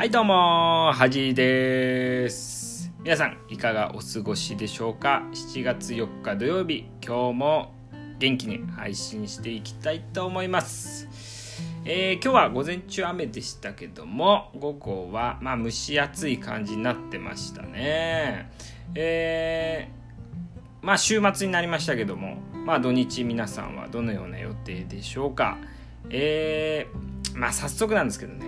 [0.00, 2.90] はいどうもはじです。
[3.04, 7.74] 皆さんいかがお過ごしでしょうか？7月4日土曜日今日も
[8.18, 11.06] 元気に配信していきたいと思います。
[11.84, 18.50] えー、今日は午前中雨でしたけども午後はまあ蒸し暑い感じになってましたね。
[18.94, 25.58] えー、まあ週末になりましたけどもまあ土日皆さんはどのような予定でしょうか？
[26.08, 28.46] えー、まあ早速なんですけどね、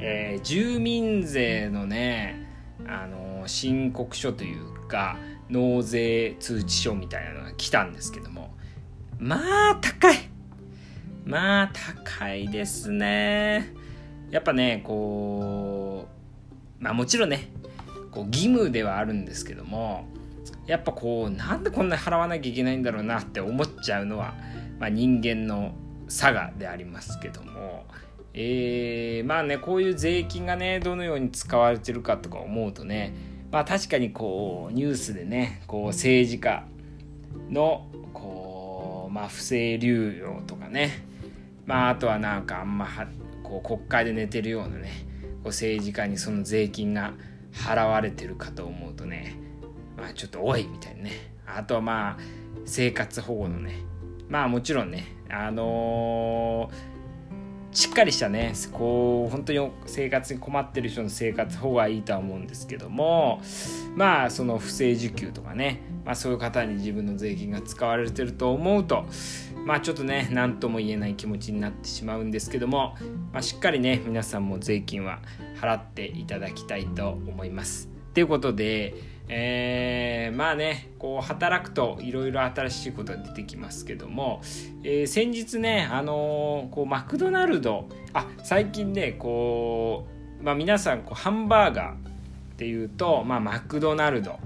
[0.00, 2.46] えー、住民税のね
[2.86, 5.16] あの申告書というか
[5.48, 8.54] 納税通知書みたいなのが来たんですけども
[9.18, 10.16] まあ高い。
[11.24, 13.74] まあ高いですね。
[14.30, 16.06] やっぱねこ
[16.80, 17.50] うまあもちろんね
[18.10, 20.06] こう義務ではあるんですけども
[20.66, 24.34] やっぱこうなんでこんなに払わなきゃいけないんだろうなって思っちゃうのは、
[24.78, 25.72] まあ、人間の
[26.08, 27.86] 差がでありますけども、
[28.40, 33.12] えー、まあねこういう税金がねどのように使われてるかとか思うとね
[33.50, 36.64] まあ確かにこうニュースでねこう政治家
[37.50, 41.04] のこうまあ不正流用とかね
[41.66, 43.08] まああとはなんかあんまは
[43.42, 44.92] こう国会で寝てるようなね
[45.42, 47.14] こう政治家にその税金が
[47.52, 49.36] 払われてるかと思うとね
[49.96, 51.10] まあちょっと多いみたいなね
[51.44, 52.18] あとはまあ
[52.66, 53.82] 生活保護のね
[54.28, 56.97] まあもちろんねあのー、
[57.72, 63.40] しっかりしたねこう本当に生活に困ってる人の生活保護はいいとは思うんですけども
[63.94, 69.06] まあその不正受給とかね、まあ、そういう方に自分の税金が使われてると思うと
[69.64, 72.96] まあちょっとね何とも言えない気持ちになってしまうんですけども、
[73.32, 75.20] まあ、しっかりね皆さんも税金は
[75.60, 77.88] 払っていただきたいと思います。
[78.14, 78.94] ということで
[79.28, 84.40] えー、まあねこう働くといろいろ新しいことが出てきますけども、
[84.84, 90.06] えー、先日ねあのー、こうマクドナルドあ最近ねこ
[90.40, 91.96] う、まあ、皆さんこうハンバーガーっ
[92.56, 94.38] ていうと、まあ、マクドナルド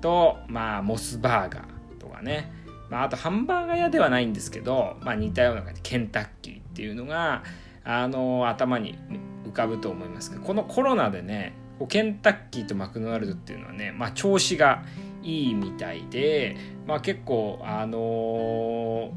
[0.00, 2.50] と、まあ、モスバーガーとかね、
[2.90, 5.80] まあ、あとハンバーガー屋ではないんですけど、まあ、似たような感じ。
[5.82, 7.44] ケンタッキーっていうのが、
[7.84, 8.98] あの頭に
[9.46, 11.52] 浮かぶと思いますけどこのコロナでね
[11.86, 14.84] ケンタッキーとマクドナルドっていうのはね、まあ、調子が
[15.22, 16.56] いいみたいで、
[16.86, 19.10] まあ、結構あのー、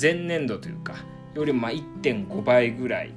[0.00, 0.94] 前年度というか
[1.34, 3.14] よりも1.5倍ぐらい、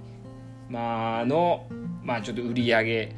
[0.70, 1.66] まあの、
[2.04, 3.16] まあ、ちょっと売り上げ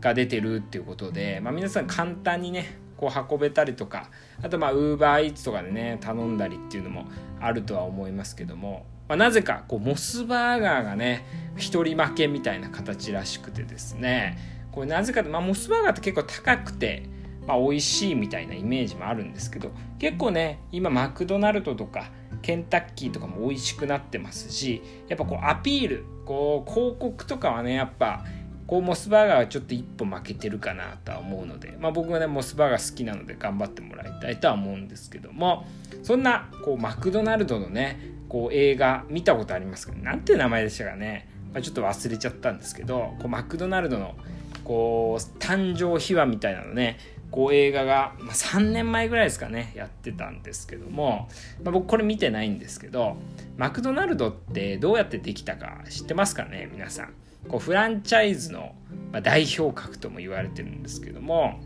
[0.00, 4.10] が出てるっていうことで、まあ、皆さん簡単にねこう運べたりとか
[4.42, 7.06] あとまあウーバーイーツとかでね頼んだりっていうのも
[7.40, 11.24] あるとは思いますけども、まあ、なぜかこうモスバーガーがね
[11.56, 17.04] 一人負けみたいな形らしくてですねこれなぜかまあ、モスバーガーって結構高くて、
[17.46, 19.70] まあ、美味しいみたいなイメージもあるんですけど
[20.00, 22.10] 結構ね今マクドナルドとか
[22.42, 28.24] ケンタッキーとかも美味しくなってますしやっぱこうアピールこう広告とかはねやっぱ
[28.66, 35.66] こうモスバーガーはちょっと一歩負けてるかなとは思うので、まあ、僕はねモスバーガー好きなので頑張ってもらいたいとは思うんですけども
[36.02, 44.16] そんなこうマクドナルドのねこう映画見たことありますけどなんていう名前でしたかね、まあ、ちょっと忘れちゃったんですけどこうマクドナルドの
[44.64, 46.98] こう誕生秘話みたいなのね
[47.30, 51.28] こう映画が、ま、3年前ぐらいですかねやってたんですけども、
[51.62, 53.16] まあ、僕これ見てないんですけど
[53.56, 57.14] マクドナルドってどうやってできたか知ってますかね皆さん。
[57.48, 58.74] こうフランチャイズの
[59.22, 61.60] 代表格とも言われてるんですけども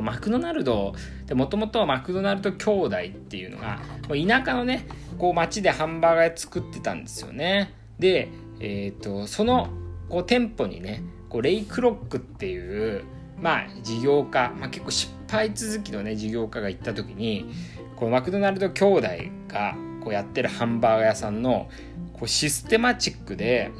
[0.00, 0.94] マクドナルド
[1.26, 4.86] でもともとマクドナルド兄弟っていうのが田舎のね
[5.18, 7.72] こう町でハンバーガー作ってたんですよね。
[7.98, 8.28] で、
[8.60, 9.70] えーとその
[10.08, 13.04] こう店舗にねこうレイクロックっていう
[13.38, 17.50] まあ事業家、まあ、結構失敗続きのね事業家が行った時に
[17.96, 19.08] こうマクドナルド兄弟
[19.48, 21.68] がこうやってるハンバーガー屋さんの
[22.12, 23.70] こうシステマチックで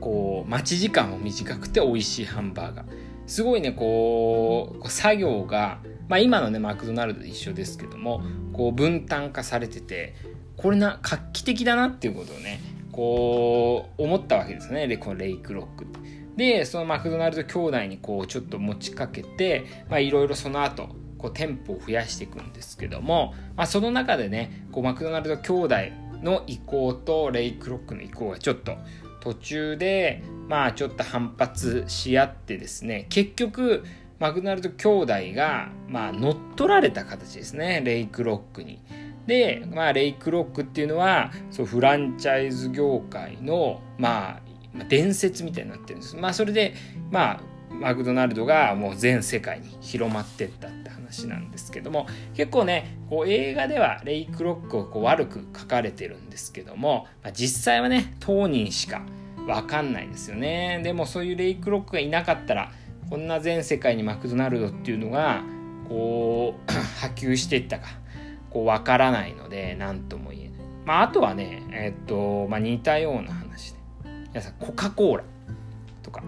[0.00, 2.86] こう待ち時間も短くて美味しいハンバーガー
[3.26, 10.14] すごいねこう作業が、まあ、今のねマクドナルドで一緒ですけどもこう分担化されてて
[10.56, 12.60] これな画期的だなっていうことをね
[12.90, 16.21] こう思ったわけですねこのレイクロックって。
[16.36, 20.88] でそのマクドナルド兄弟にこうちょっと持ちかけていろいろその後
[21.18, 25.74] こう店舗を増やしていくんですけども、まあ、その中でねこうマクドナルド兄弟
[26.22, 28.76] の意向とレイクロックの意向がちょっと
[29.20, 33.84] 途中でまあちょっと反発し合ってですね結局
[34.18, 38.80] マクドナルド兄弟がまあ乗っ取られた形ですねレイクロックに。
[39.26, 46.16] で、まあ、レイクロックっていうのはそうフランチャイズ業界のまあまあ、伝説みたいになってるんです。
[46.16, 46.74] まあそれで
[47.10, 47.40] まあ
[47.72, 59.02] マクドナルドがもう全世界に広まってったって話なんですけども結構ねこう映画ではレイ・クロックをこう悪く書かれてるんですけども、まあ、実際はね当人しか
[59.46, 62.72] 分かんないですよねでもそういうレイクロックがいなかったら
[63.10, 65.42] こんな全世界にマクドナルドっていうのが
[65.88, 67.88] こう 波及していったか
[68.50, 70.50] こう分からないので何とも言えない、
[70.84, 73.41] まあ、あとはねえっと、まあ、似たような
[74.32, 75.24] 皆さんコカ・コーラ
[76.02, 76.22] とか。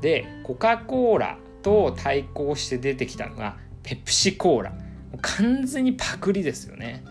[0.00, 4.72] でコカ・コーラと対抗して出てきたのがペプシコーラ。
[5.20, 7.04] 完全にパクリですよね。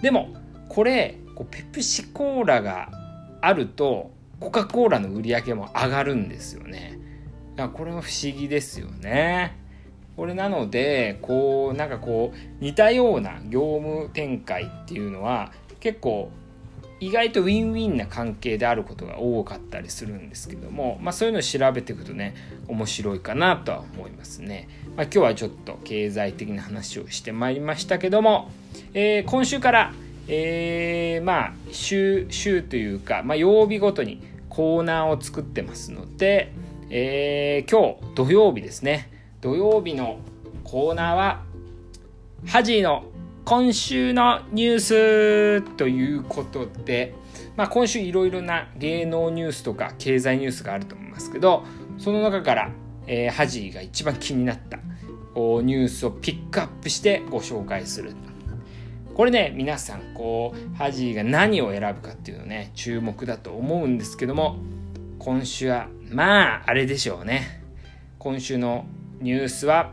[0.00, 0.34] でも
[0.68, 2.90] これこうペプシコーラが
[3.40, 4.10] あると
[4.40, 6.98] コカ・コーラの売り上げも上がるんですよね。
[7.54, 9.56] だからこれは不思議ですよね。
[10.16, 16.30] これなのでこうなんかこう似たような業務展開っていうのは結構
[17.02, 22.36] 意外とウィンウィンな関係であることが多かったりするんですけども、まあ、そういうのを調べていくとね
[22.68, 24.68] 面白いかなとは思いますね。
[24.96, 28.52] まあ、今日はちょっと経済的な話をしてまいりましたけども、
[28.94, 29.92] えー、今週から、
[30.28, 36.52] えー、まあ週週というか、まあ、曜日ごとにコーナーを作ってますので、
[36.88, 39.10] えー、今日土曜日ですね
[39.40, 40.20] 土曜日の
[40.62, 41.42] コーナーは
[42.46, 43.06] ハジーの
[43.44, 47.14] 今週のニュースということで、
[47.56, 51.64] まあ、今週いろいろな芸能ニュースとか経済ニュースがあると思いますけど
[51.98, 52.70] その中から、
[53.06, 58.12] えー、ハジーが一番気になったニュースをピックアップしてご紹介する。
[59.14, 64.56] これね皆さんこうハジーが何を選ぶかっていうのね注目だと思うんですけども
[65.18, 67.62] 今週はまああれでしょうね。
[68.18, 68.86] 今週の
[69.20, 69.92] ニュースは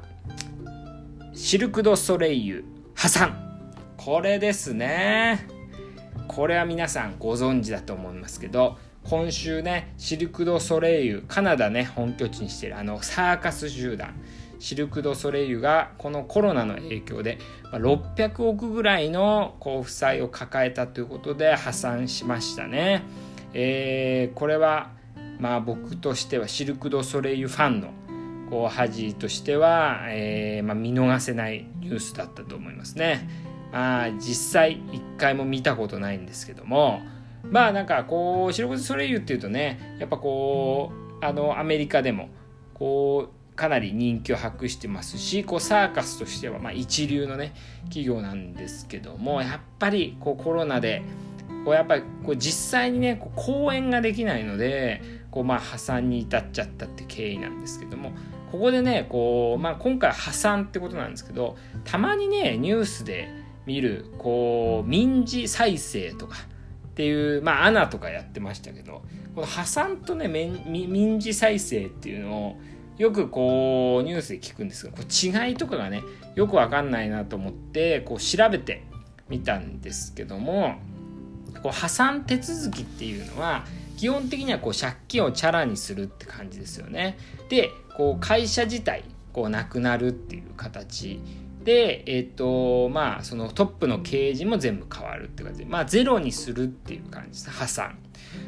[1.33, 2.63] シルク・ド・ソレイユ
[2.99, 3.33] 破産。
[3.95, 5.47] これですね。
[6.27, 14.13] これは皆さんご存知だと思いますけど今週ねシルク・ド・ソレイユカナダね本拠地にしてるあのサーカス集団。
[14.59, 17.37] シルク・ド・ソレイユがこのコロナの影響で
[17.71, 23.03] 600億ぐらいのこう負債を抱えたということで破産しましたね。
[23.53, 24.89] えー、これは
[25.39, 27.91] まあ僕としてはシルク・ド・ソレイユファンの
[28.49, 33.29] こう恥としては、えー、まあ、見逃せないニュースだったと思いますね。
[33.71, 37.01] まあ実際一回も見たことないんですけども
[37.43, 40.91] まあなんかこう白くソレイユっていうとねやっぱこ
[41.21, 42.29] うあのアメリカでも
[42.73, 47.53] こうかなり人気を博してますしこうサーカスとしてはま一流のね
[47.85, 51.03] 企業なんですけどもやっぱりこうコロナで
[51.65, 58.13] こうやっぱりこう実際にねこう公演ができないのでこうまあ破産に至っちゃったって経緯なんですけども
[58.51, 63.29] ここでねこう、まあ、今回破産ってことなんですけどたまにねニュースで
[63.65, 66.35] 見るこう民事再生とか
[66.89, 69.03] っていうまあアナとかやってましたけど
[69.35, 72.59] この破産とね民事再生っていうのを
[72.97, 76.03] よくこうニュースで聞くんですがこう違いとかがね
[76.35, 78.83] よく分かんないなと思ってこう調べて
[79.29, 80.75] みたんですけども
[81.63, 83.63] こう破産手続きっていうのは
[83.99, 87.17] 基本的にはこう借金をチャラにするって感じですよね。
[87.49, 89.03] でこう会社自体
[89.33, 91.19] こうなくなるっていう形
[91.65, 97.97] で、えっ、ー、とまあそのトップの経営陣も全部変わるって感じでまあゼロにするっていう感じです破産。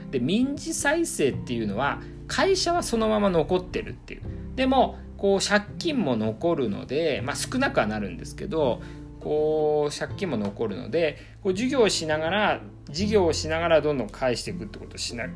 [0.09, 4.21] で民事再生っていうのは会社はそのまま残ってるっていう。
[4.55, 8.81] でもこう借金も残るので、まあ、少なくはなるんですけど
[9.21, 15.27] こう借金も残るのでこう授業をしながら事業をしながらどんどん返していくってことをしな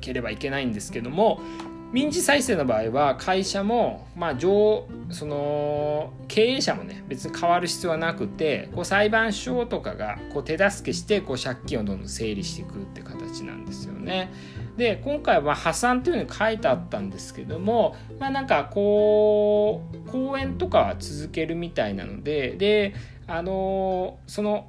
[0.00, 1.40] ければいけないんですけども
[1.92, 14.32] 民事再生の場合は会社も、まあ、上その経営者もね別に変わる必要はなくてこう裁判所とかがこう手助けしてこう借金をどんどん整理していくって形なんですよね。
[14.76, 22.94] で今回は破産っていうふうに書いてあったんですけどもまあなんかこう講演とかは続けるみたいなのでで
[23.26, 24.68] あのその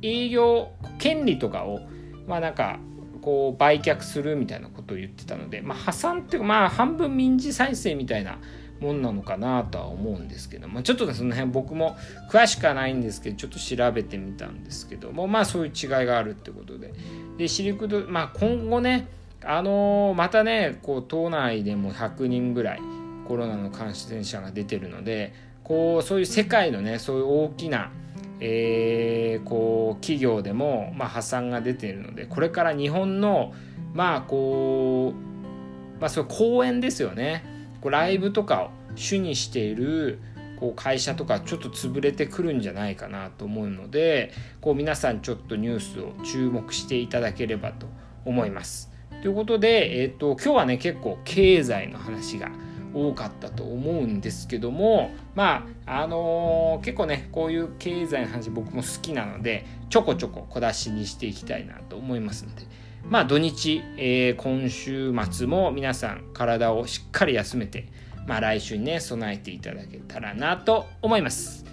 [0.00, 1.80] 営業権利とかを
[2.28, 2.78] まあなんか
[3.20, 8.38] こう売却するみたいなことを言ってたので、まあ、破産っていうかまあ半分民事再生みたいな
[8.80, 11.96] もんなのかなとは思うんですけどもちょっとその辺僕も
[12.30, 16.92] 詳しくはないんですけどちょっと調べてみたんですけどもまあそういう違いがあるってことで。
[17.36, 19.08] でシルクドまあ今後ね
[19.44, 22.80] あのー、またねこう島内でも100人ぐらい
[23.28, 27.90] コロナの感染者が出てるのでこうそういう世界のねそういう大きな
[28.38, 33.54] えー、こう企業でも、まあ、破産が出ているのでこれから日本の
[33.96, 37.44] まあこう、まあ、そ公演ですよね
[37.80, 40.20] こうライブとかを主にしている
[40.60, 47.86] こう会社とかちょっと潰れてくるんじゃないかなと思うのでこう皆さんちょっとニュースを注目していただければと
[48.24, 48.90] 思います。
[49.22, 52.50] ということで、えーと、今日はね結構経済の話が
[52.92, 62.62] 多かったと思うんですけどもまああのー、結構ねこういう経済の話僕も好きなのでちょこちょこ小出しにしていきたいなと思いますので
[63.08, 67.88] まあ土日、えー、今週末も皆さん体をしっかり休めて、
[68.26, 71.64] まあ来週にね、備えていただけたらなと思います。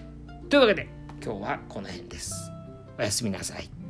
[0.49, 0.87] というわけで、
[1.23, 2.51] 今日はこの辺です。
[2.99, 3.82] おやすみなさい。